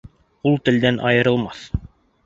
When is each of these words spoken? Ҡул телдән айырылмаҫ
Ҡул 0.47 0.57
телдән 0.69 0.99
айырылмаҫ 1.11 1.65